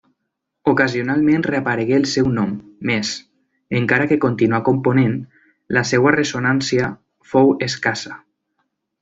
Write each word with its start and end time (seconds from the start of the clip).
Ocasionalment 0.71 1.43
reaparegué 1.47 1.93
el 2.01 2.07
seu 2.11 2.29
nom, 2.37 2.55
més, 2.91 3.11
encara 3.81 4.09
que 4.13 4.19
continuà 4.25 4.61
component, 4.71 5.13
la 5.79 5.85
seva 5.91 6.15
ressonància 6.17 6.89
fou 7.35 7.55
escassa. 7.69 8.19